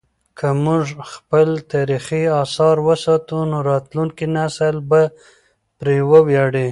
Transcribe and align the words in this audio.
که 0.37 0.47
موږ 0.63 0.85
خپل 1.13 1.47
تاریخي 1.71 2.23
اثار 2.43 2.77
وساتو 2.87 3.37
نو 3.51 3.57
راتلونکی 3.71 4.25
نسل 4.37 4.75
به 4.89 5.01
پرې 5.77 5.95
ویاړي. 6.27 6.67